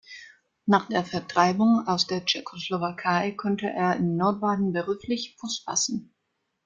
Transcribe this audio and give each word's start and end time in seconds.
Nach 0.65 0.87
der 0.87 1.05
Vertreibung 1.05 1.85
aus 1.85 2.07
der 2.07 2.25
Tschechoslowakei 2.25 3.33
konnte 3.33 3.67
er 3.69 3.97
in 3.97 4.17
Nordbaden 4.17 4.73
beruflich 4.73 5.35
Fuß 5.39 5.59
fassen. 5.59 6.15